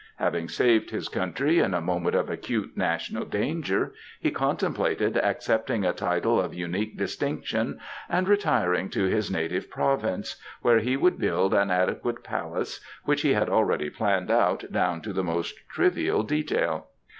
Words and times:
Having 0.15 0.49
saved 0.49 0.89
his 0.89 1.09
country 1.09 1.59
in 1.59 1.75
a 1.75 1.79
moment 1.79 2.15
of 2.15 2.27
acute 2.27 2.75
national 2.75 3.23
danger, 3.23 3.93
he 4.19 4.31
contemplated 4.31 5.15
accepting 5.15 5.85
a 5.85 5.93
title 5.93 6.41
of 6.41 6.55
unique 6.55 6.97
distinction 6.97 7.79
and 8.09 8.27
retiring 8.27 8.89
to 8.89 9.03
his 9.05 9.29
native 9.29 9.69
province, 9.69 10.37
where 10.63 10.79
he 10.79 10.97
would 10.97 11.19
build 11.19 11.53
an 11.53 11.69
adequate 11.69 12.23
palace 12.23 12.81
which 13.03 13.21
he 13.21 13.33
had 13.35 13.47
already 13.47 13.91
planned 13.91 14.31
out 14.31 14.63
down 14.71 15.01
to 15.03 15.13
the 15.13 15.23
most 15.23 15.53
trivial 15.69 16.23
detail. 16.23 16.87